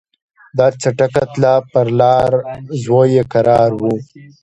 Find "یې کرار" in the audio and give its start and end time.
3.15-3.69